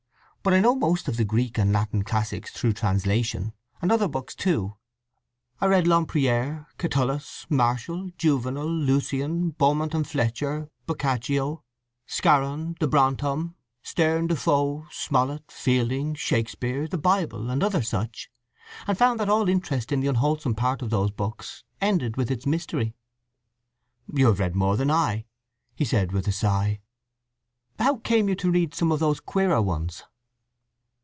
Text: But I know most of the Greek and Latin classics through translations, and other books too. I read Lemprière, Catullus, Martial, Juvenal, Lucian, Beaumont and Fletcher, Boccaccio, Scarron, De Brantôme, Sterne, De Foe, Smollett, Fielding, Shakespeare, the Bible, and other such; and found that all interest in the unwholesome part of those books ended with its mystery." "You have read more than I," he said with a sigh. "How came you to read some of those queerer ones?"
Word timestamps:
But 0.43 0.55
I 0.55 0.59
know 0.59 0.73
most 0.73 1.07
of 1.07 1.17
the 1.17 1.23
Greek 1.23 1.59
and 1.59 1.71
Latin 1.71 2.03
classics 2.03 2.49
through 2.49 2.73
translations, 2.73 3.51
and 3.79 3.91
other 3.91 4.07
books 4.07 4.33
too. 4.33 4.73
I 5.59 5.67
read 5.67 5.85
Lemprière, 5.85 6.65
Catullus, 6.79 7.45
Martial, 7.47 8.09
Juvenal, 8.17 8.67
Lucian, 8.67 9.51
Beaumont 9.51 9.93
and 9.93 10.07
Fletcher, 10.07 10.71
Boccaccio, 10.87 11.63
Scarron, 12.07 12.73
De 12.79 12.87
Brantôme, 12.87 13.53
Sterne, 13.83 14.25
De 14.25 14.35
Foe, 14.35 14.87
Smollett, 14.89 15.43
Fielding, 15.51 16.15
Shakespeare, 16.15 16.87
the 16.87 16.97
Bible, 16.97 17.51
and 17.51 17.63
other 17.63 17.83
such; 17.83 18.31
and 18.87 18.97
found 18.97 19.19
that 19.19 19.29
all 19.29 19.47
interest 19.47 19.91
in 19.91 19.99
the 19.99 20.07
unwholesome 20.07 20.55
part 20.55 20.81
of 20.81 20.89
those 20.89 21.11
books 21.11 21.63
ended 21.79 22.17
with 22.17 22.31
its 22.31 22.47
mystery." 22.47 22.95
"You 24.11 24.25
have 24.25 24.39
read 24.39 24.55
more 24.55 24.75
than 24.75 24.89
I," 24.89 25.25
he 25.75 25.85
said 25.85 26.11
with 26.11 26.27
a 26.27 26.31
sigh. 26.31 26.79
"How 27.77 27.97
came 27.97 28.27
you 28.27 28.33
to 28.37 28.49
read 28.49 28.73
some 28.73 28.91
of 28.91 28.99
those 28.99 29.19
queerer 29.19 29.61
ones?" 29.61 30.03